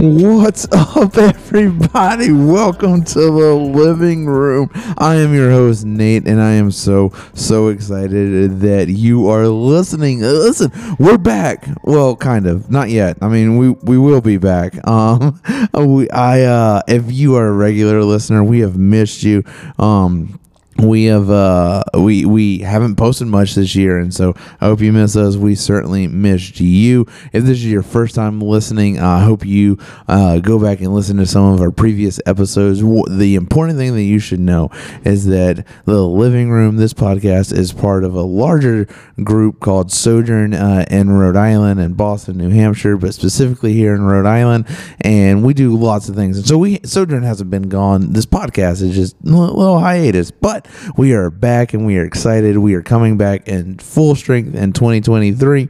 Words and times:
What's 0.00 0.64
up, 0.70 1.18
everybody? 1.18 2.30
Welcome 2.30 3.02
to 3.02 3.20
the 3.20 3.54
living 3.54 4.26
room. 4.26 4.70
I 4.96 5.16
am 5.16 5.34
your 5.34 5.50
host, 5.50 5.84
Nate, 5.84 6.24
and 6.28 6.40
I 6.40 6.52
am 6.52 6.70
so, 6.70 7.12
so 7.34 7.66
excited 7.66 8.60
that 8.60 8.86
you 8.90 9.28
are 9.28 9.48
listening. 9.48 10.22
Uh, 10.22 10.28
Listen, 10.28 10.70
we're 11.00 11.18
back. 11.18 11.66
Well, 11.82 12.14
kind 12.14 12.46
of. 12.46 12.70
Not 12.70 12.90
yet. 12.90 13.18
I 13.20 13.26
mean, 13.26 13.56
we, 13.56 13.70
we 13.70 13.98
will 13.98 14.20
be 14.20 14.36
back. 14.36 14.74
Um, 14.88 15.40
we, 15.74 16.08
I, 16.10 16.42
uh, 16.42 16.82
if 16.88 17.10
you 17.12 17.34
are 17.36 17.46
a 17.48 17.52
regular 17.52 18.02
listener, 18.02 18.42
we 18.42 18.60
have 18.60 18.76
missed 18.76 19.22
you. 19.22 19.44
Um, 19.78 20.40
we 20.78 21.04
have 21.06 21.28
uh 21.28 21.82
we 21.94 22.24
we 22.24 22.58
haven't 22.58 22.94
posted 22.94 23.26
much 23.26 23.54
this 23.56 23.74
year 23.74 23.98
and 23.98 24.14
so 24.14 24.32
i 24.60 24.66
hope 24.66 24.80
you 24.80 24.92
miss 24.92 25.16
us. 25.16 25.36
We 25.36 25.54
certainly 25.54 26.06
missed 26.06 26.60
you. 26.60 27.06
If 27.32 27.44
this 27.44 27.58
is 27.58 27.66
your 27.66 27.82
first 27.82 28.14
time 28.14 28.40
listening 28.40 29.00
i 29.00 29.24
hope 29.24 29.44
you 29.44 29.78
uh, 30.06 30.38
go 30.38 30.58
back 30.58 30.80
and 30.80 30.94
listen 30.94 31.16
to 31.16 31.26
some 31.26 31.52
of 31.52 31.60
our 31.60 31.70
previous 31.70 32.20
episodes. 32.26 32.80
The 32.80 33.34
important 33.34 33.78
thing 33.78 33.94
that 33.94 34.02
you 34.02 34.18
should 34.18 34.40
know 34.40 34.70
is 35.04 35.26
that 35.26 35.66
the 35.84 36.00
living 36.02 36.50
room 36.50 36.76
this 36.76 36.94
podcast 36.94 37.52
is 37.52 37.72
part 37.72 38.04
of 38.04 38.14
a 38.14 38.22
larger 38.22 38.86
group 39.24 39.60
called 39.60 39.90
sojourn 39.90 40.54
uh, 40.54 40.84
in 40.90 41.10
rhode 41.10 41.36
island 41.36 41.80
and 41.80 41.96
boston 41.96 42.38
new 42.38 42.50
hampshire 42.50 42.96
but 42.96 43.14
specifically 43.14 43.72
here 43.72 43.94
in 43.94 44.02
rhode 44.02 44.26
island 44.26 44.66
and 45.00 45.42
we 45.44 45.54
do 45.54 45.76
lots 45.76 46.08
of 46.08 46.14
things. 46.14 46.38
And 46.38 46.46
so 46.46 46.56
we 46.56 46.78
sojourn 46.84 47.24
hasn't 47.24 47.50
been 47.50 47.68
gone. 47.68 48.12
This 48.12 48.26
podcast 48.26 48.82
is 48.82 48.94
just 48.94 49.16
a 49.24 49.28
little 49.28 49.80
hiatus 49.80 50.30
but 50.30 50.67
we 50.96 51.12
are 51.12 51.30
back 51.30 51.74
and 51.74 51.86
we 51.86 51.98
are 51.98 52.04
excited. 52.04 52.58
We 52.58 52.74
are 52.74 52.82
coming 52.82 53.16
back 53.16 53.48
in 53.48 53.78
full 53.78 54.14
strength 54.14 54.54
in 54.54 54.72
2023. 54.72 55.68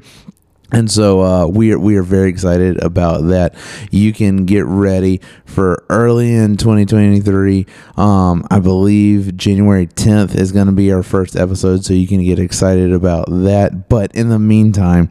And 0.71 0.91
so 0.91 1.23
uh, 1.23 1.47
we 1.47 1.73
are 1.73 1.79
we 1.79 1.97
are 1.97 2.03
very 2.03 2.29
excited 2.29 2.83
about 2.83 3.29
that. 3.29 3.55
You 3.91 4.13
can 4.13 4.45
get 4.45 4.67
ready 4.67 5.23
for 5.47 5.83
early 5.89 6.35
in 6.35 6.59
2023. 6.59 7.65
Um, 7.97 8.47
I 8.51 8.59
believe 8.61 9.35
January 9.35 9.87
10th 9.87 10.35
is 10.35 10.53
going 10.53 10.67
to 10.67 10.73
be 10.73 10.93
our 10.93 11.03
first 11.03 11.37
episode, 11.37 11.87
so 11.87 11.95
you 11.95 12.07
can 12.07 12.23
get 12.23 12.39
excited 12.39 12.93
about 12.93 13.29
that. 13.31 13.89
But 13.89 14.15
in 14.15 14.29
the 14.29 14.39
meantime, 14.39 15.09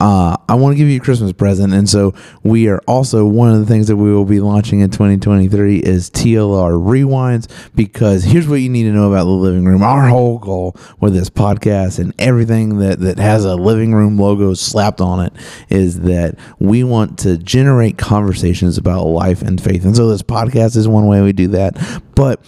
uh, 0.00 0.36
I 0.48 0.54
want 0.54 0.74
to 0.74 0.76
give 0.76 0.88
you 0.88 1.00
a 1.00 1.04
Christmas 1.04 1.32
present, 1.32 1.72
and 1.72 1.88
so 1.88 2.14
we 2.42 2.68
are 2.68 2.80
also 2.86 3.24
one 3.24 3.50
of 3.50 3.58
the 3.58 3.66
things 3.66 3.88
that 3.88 3.96
we 3.96 4.12
will 4.12 4.24
be 4.24 4.40
launching 4.40 4.80
in 4.80 4.90
2023 4.90 5.78
is 5.78 6.08
TLR 6.10 6.72
rewinds. 6.72 7.48
Because 7.74 8.24
here's 8.24 8.46
what 8.46 8.56
you 8.56 8.68
need 8.68 8.84
to 8.84 8.92
know 8.92 9.10
about 9.10 9.24
the 9.24 9.30
living 9.30 9.64
room. 9.64 9.82
Our 9.82 10.08
whole 10.08 10.38
goal 10.38 10.76
with 11.00 11.14
this 11.14 11.30
podcast 11.30 11.98
and 11.98 12.14
everything 12.18 12.78
that 12.78 13.00
that 13.00 13.18
has 13.18 13.44
a 13.44 13.56
living 13.56 13.92
room 13.92 14.18
logo 14.18 14.54
slapped 14.54 15.00
on 15.00 15.24
it 15.24 15.32
is 15.68 16.00
that 16.00 16.38
we 16.60 16.84
want 16.84 17.18
to 17.20 17.36
generate 17.36 17.98
conversations 17.98 18.78
about 18.78 19.04
life 19.04 19.42
and 19.42 19.60
faith, 19.60 19.84
and 19.84 19.96
so 19.96 20.08
this 20.08 20.22
podcast 20.22 20.76
is 20.76 20.86
one 20.86 21.06
way 21.06 21.22
we 21.22 21.32
do 21.32 21.48
that. 21.48 21.76
But 22.14 22.40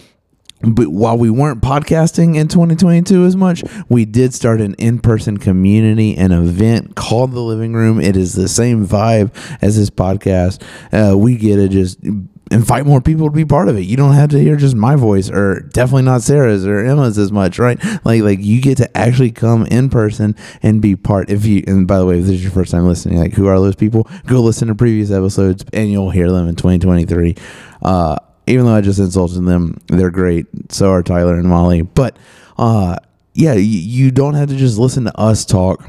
but 0.63 0.89
while 0.89 1.17
we 1.17 1.29
weren't 1.29 1.61
podcasting 1.61 2.35
in 2.35 2.47
2022 2.47 3.25
as 3.25 3.35
much, 3.35 3.63
we 3.89 4.05
did 4.05 4.33
start 4.33 4.61
an 4.61 4.73
in-person 4.75 5.37
community 5.37 6.15
and 6.15 6.33
event 6.33 6.95
called 6.95 7.31
the 7.31 7.41
Living 7.41 7.73
Room. 7.73 7.99
It 7.99 8.15
is 8.15 8.33
the 8.33 8.47
same 8.47 8.85
vibe 8.85 9.33
as 9.61 9.77
this 9.77 9.89
podcast. 9.89 10.61
Uh, 10.91 11.17
we 11.17 11.35
get 11.37 11.55
to 11.55 11.67
just 11.67 11.99
invite 12.51 12.85
more 12.85 13.01
people 13.01 13.27
to 13.27 13.31
be 13.31 13.45
part 13.45 13.69
of 13.69 13.77
it. 13.77 13.81
You 13.81 13.97
don't 13.97 14.13
have 14.13 14.29
to 14.31 14.39
hear 14.39 14.55
just 14.55 14.75
my 14.75 14.95
voice, 14.95 15.29
or 15.29 15.61
definitely 15.73 16.03
not 16.03 16.21
Sarah's 16.21 16.65
or 16.67 16.79
Emma's 16.85 17.17
as 17.17 17.31
much, 17.31 17.57
right? 17.57 17.79
Like, 18.03 18.21
like 18.21 18.39
you 18.41 18.61
get 18.61 18.77
to 18.77 18.97
actually 18.97 19.31
come 19.31 19.65
in 19.67 19.89
person 19.89 20.35
and 20.61 20.81
be 20.81 20.95
part. 20.95 21.29
If 21.29 21.45
you, 21.45 21.63
and 21.65 21.87
by 21.87 21.97
the 21.97 22.05
way, 22.05 22.19
if 22.19 22.25
this 22.25 22.35
is 22.35 22.43
your 22.43 22.51
first 22.51 22.71
time 22.71 22.85
listening, 22.85 23.19
like 23.19 23.33
who 23.33 23.47
are 23.47 23.59
those 23.59 23.75
people? 23.75 24.07
Go 24.25 24.41
listen 24.41 24.67
to 24.67 24.75
previous 24.75 25.11
episodes, 25.11 25.65
and 25.73 25.91
you'll 25.91 26.11
hear 26.11 26.29
them 26.29 26.47
in 26.47 26.55
2023. 26.55 27.35
Uh, 27.81 28.17
even 28.51 28.65
though 28.65 28.75
I 28.75 28.81
just 28.81 28.99
insulted 28.99 29.45
them, 29.45 29.79
they're 29.87 30.11
great. 30.11 30.45
So 30.69 30.91
are 30.91 31.01
Tyler 31.01 31.35
and 31.35 31.47
Molly. 31.47 31.81
But 31.81 32.17
uh, 32.57 32.97
yeah, 33.33 33.53
you, 33.53 34.11
don't 34.11 34.33
have 34.33 34.49
to 34.49 34.57
just 34.57 34.77
listen 34.77 35.05
to 35.05 35.17
us 35.17 35.45
talk, 35.45 35.81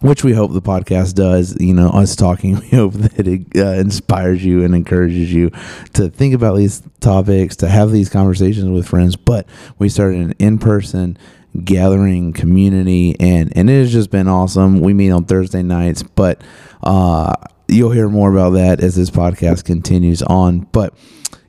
which 0.00 0.24
we 0.24 0.32
hope 0.32 0.52
the 0.52 0.62
podcast 0.62 1.14
does. 1.14 1.60
You 1.60 1.74
know, 1.74 1.90
us 1.90 2.16
talking, 2.16 2.58
we 2.60 2.68
hope 2.68 2.94
that 2.94 3.28
it 3.28 3.42
uh, 3.54 3.78
inspires 3.78 4.42
you 4.42 4.64
and 4.64 4.74
encourages 4.74 5.32
you 5.32 5.50
to 5.92 6.08
think 6.08 6.34
about 6.34 6.56
these 6.56 6.82
topics, 7.00 7.56
to 7.56 7.68
have 7.68 7.92
these 7.92 8.08
conversations 8.08 8.68
with 8.70 8.88
friends. 8.88 9.14
But 9.14 9.46
we 9.78 9.90
started 9.90 10.20
an 10.20 10.34
in 10.38 10.58
person 10.58 11.18
gathering 11.64 12.32
community 12.32 13.16
and 13.18 13.52
and 13.56 13.68
it 13.68 13.80
has 13.80 13.92
just 13.92 14.08
been 14.08 14.28
awesome 14.28 14.78
we 14.78 14.94
meet 14.94 15.10
on 15.10 15.24
thursday 15.24 15.64
nights 15.64 16.00
but 16.00 16.40
uh 16.84 17.34
you'll 17.66 17.90
hear 17.90 18.08
more 18.08 18.30
about 18.30 18.50
that 18.50 18.80
as 18.80 18.94
this 18.94 19.10
podcast 19.10 19.64
continues 19.64 20.22
on 20.22 20.60
but 20.70 20.94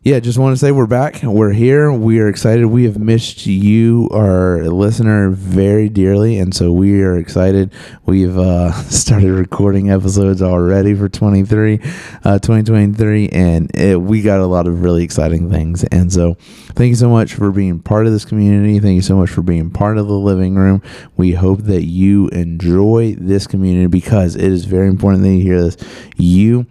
yeah, 0.03 0.19
just 0.19 0.39
want 0.39 0.53
to 0.53 0.57
say 0.57 0.71
we're 0.71 0.87
back. 0.87 1.21
We're 1.21 1.51
here. 1.51 1.93
We 1.93 2.19
are 2.21 2.27
excited. 2.27 2.65
We 2.65 2.85
have 2.85 2.97
missed 2.97 3.45
you, 3.45 4.09
our 4.11 4.63
listener, 4.63 5.29
very 5.29 5.89
dearly, 5.89 6.39
and 6.39 6.55
so 6.55 6.71
we 6.71 7.03
are 7.03 7.17
excited. 7.17 7.71
We've 8.07 8.35
uh, 8.35 8.71
started 8.89 9.31
recording 9.31 9.91
episodes 9.91 10.41
already 10.41 10.95
for 10.95 11.07
23, 11.07 11.75
uh, 12.23 12.39
2023, 12.39 13.29
and 13.29 13.69
it, 13.75 14.01
we 14.01 14.23
got 14.23 14.39
a 14.39 14.47
lot 14.47 14.65
of 14.65 14.81
really 14.81 15.03
exciting 15.03 15.51
things. 15.51 15.83
And 15.83 16.11
so, 16.11 16.33
thank 16.73 16.89
you 16.89 16.95
so 16.95 17.09
much 17.09 17.35
for 17.35 17.51
being 17.51 17.79
part 17.79 18.07
of 18.07 18.11
this 18.11 18.25
community. 18.25 18.79
Thank 18.79 18.95
you 18.95 19.03
so 19.03 19.15
much 19.15 19.29
for 19.29 19.43
being 19.43 19.69
part 19.69 19.99
of 19.99 20.07
the 20.07 20.17
living 20.17 20.55
room. 20.55 20.81
We 21.15 21.33
hope 21.33 21.59
that 21.65 21.83
you 21.83 22.27
enjoy 22.29 23.17
this 23.19 23.45
community 23.45 23.85
because 23.85 24.35
it 24.35 24.51
is 24.51 24.65
very 24.65 24.87
important 24.87 25.21
that 25.21 25.29
you 25.29 25.43
hear 25.43 25.61
this. 25.61 25.77
You 26.17 26.65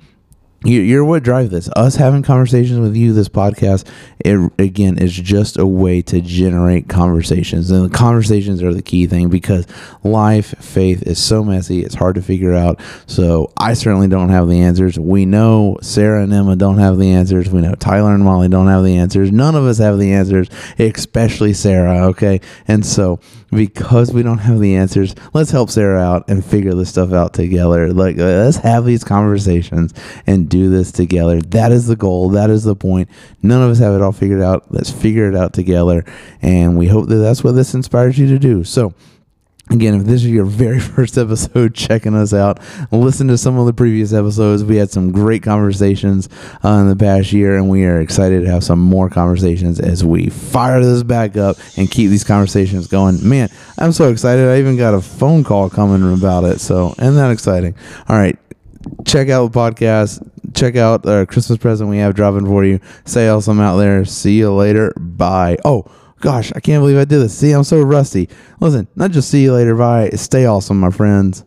you're 0.63 1.05
what 1.05 1.23
drive 1.23 1.51
this. 1.51 1.71
Us 1.71 1.97
having 1.97 2.23
conversations 2.23 2.81
with 2.81 2.95
you 2.95 3.15
this 3.15 3.31
podcast 3.31 3.89
it 4.23 4.53
again 4.59 4.99
is 4.99 5.13
just 5.13 5.59
a 5.59 5.67
way 5.67 6.03
to 6.03 6.21
generate 6.21 6.89
conversations. 6.89 7.71
And 7.71 7.91
the 7.91 7.97
conversations 7.97 8.63
are 8.63 8.75
the 8.75 8.83
key 8.83 9.07
thing 9.07 9.31
because 9.31 9.67
life 10.05 10.55
faith 10.59 11.03
is 11.05 11.23
so 11.23 11.43
messy 11.43 11.83
it's 11.83 11.95
hard 11.95 12.17
to 12.17 12.23
figure 12.23 12.53
out. 12.53 12.81
So 13.07 13.53
i 13.57 13.73
certainly 13.73 14.09
don't 14.09 14.29
have 14.29 14.49
the 14.49 14.61
answers. 14.61 14.99
We 14.99 15.25
know 15.25 15.79
sarah 15.81 16.23
and 16.23 16.33
emma 16.33 16.57
don't 16.57 16.79
have 16.79 16.99
the 16.99 17.11
answers. 17.11 17.49
We 17.49 17.63
know 17.63 17.75
tyler 17.75 18.15
and 18.15 18.23
molly 18.23 18.49
don't 18.49 18.69
have 18.69 18.85
the 18.85 18.97
answers. 18.97 19.33
None 19.33 19.55
of 19.55 19.65
us 19.65 19.79
have 19.79 19.99
the 19.99 20.13
answers 20.13 20.51
especially 20.79 21.55
sarah 21.55 22.09
okay? 22.09 22.41
And 22.69 22.85
so 22.85 23.21
because 23.51 24.13
we 24.13 24.23
don't 24.23 24.39
have 24.39 24.61
the 24.61 24.77
answers 24.77 25.15
let's 25.33 25.51
help 25.51 25.71
sarah 25.71 26.01
out 26.01 26.29
and 26.29 26.45
figure 26.45 26.75
this 26.75 26.91
stuff 26.91 27.13
out 27.13 27.33
together. 27.33 27.95
Like 27.95 28.17
let's 28.19 28.59
have 28.59 28.85
these 28.85 29.05
conversations 29.05 29.95
and 30.27 30.50
do 30.51 30.69
this 30.69 30.93
together. 30.93 31.41
That 31.41 31.73
is 31.73 31.87
the 31.87 31.97
goal. 31.97 32.29
That 32.31 32.51
is 32.51 32.65
the 32.65 32.77
point. 32.77 33.09
None 33.43 33.63
of 33.63 33.71
us 33.71 33.79
have 33.79 33.95
it 33.95 34.03
all 34.03 34.13
figured 34.13 34.43
out. 34.43 34.67
Let's 34.71 34.91
figure 34.91 35.29
it 35.29 35.37
out 35.37 35.55
together. 35.55 36.05
And 36.43 36.77
we 36.77 36.89
hope 36.89 37.09
that 37.09 37.17
that's 37.17 37.43
what 37.43 37.53
this 37.53 37.75
inspires 37.75 38.19
you 38.19 38.27
to 38.29 38.39
do. 38.39 38.65
So, 38.65 38.95
Again, 39.71 39.95
if 39.95 40.05
this 40.05 40.25
is 40.25 40.31
your 40.31 40.45
very 40.45 40.81
first 40.81 41.17
episode 41.17 41.75
checking 41.75 42.15
us 42.15 42.35
out, 42.35 42.59
listen 42.91 43.29
to 43.29 43.39
some 43.39 43.57
of 43.57 43.67
the 43.67 43.73
previous 43.73 44.13
episodes. 44.13 44.65
We 44.65 44.77
had 44.77 44.91
some 44.91 45.13
great 45.13 45.45
conversations 45.45 46.29
uh, 46.65 46.71
in 46.71 46.89
the 46.89 46.97
past 46.97 47.33
year, 47.33 47.57
and 47.57 47.71
we 47.71 47.85
are 47.85 48.01
excited 48.01 48.43
to 48.45 48.51
have 48.51 48.65
some 48.65 48.81
more 48.81 49.09
conversations 49.09 49.79
as 49.79 50.05
we 50.05 50.29
fire 50.29 50.83
this 50.83 51.05
back 51.05 51.37
up 51.37 51.57
and 51.77 51.89
keep 51.89 52.11
these 52.11 52.25
conversations 52.25 52.89
going. 52.89 53.27
Man, 53.27 53.49
I'm 53.79 53.93
so 53.93 54.11
excited. 54.11 54.49
I 54.49 54.59
even 54.59 54.77
got 54.77 54.95
a 54.95 55.01
phone 55.01 55.45
call 55.45 55.71
coming 55.71 56.13
about 56.13 56.43
it. 56.45 56.61
So, 56.61 56.93
isn't 56.99 57.15
that 57.15 57.31
exciting? 57.31 57.77
All 58.09 58.17
right, 58.17 58.37
check 59.07 59.29
out 59.29 59.53
the 59.53 59.59
podcast 59.59 60.29
check 60.61 60.77
out 60.77 61.07
our 61.07 61.25
Christmas 61.25 61.59
present 61.59 61.89
we 61.89 61.97
have 61.99 62.15
dropping 62.15 62.45
for 62.45 62.65
you. 62.65 62.81
Say 63.07 63.29
awesome 63.29 63.61
out 63.61 63.79
there. 63.79 64.05
See 64.05 64.37
you 64.37 64.53
later. 64.53 64.93
Bye. 64.99 65.57
Oh, 65.65 65.87
gosh, 66.21 66.53
I 66.55 66.61
can't 66.61 66.83
believe 66.83 66.99
I 66.99 67.07
did 67.07 67.21
this. 67.21 67.37
See, 67.37 67.53
I'm 67.53 67.65
so 67.65 67.81
rusty. 67.81 68.29
Listen, 68.61 68.87
not 68.95 69.11
just 69.11 69.31
see 69.31 69.43
you 69.43 69.55
later. 69.55 69.75
Bye. 69.75 70.11
Stay 70.11 70.45
awesome, 70.45 70.79
my 70.79 70.91
friends. 70.91 71.45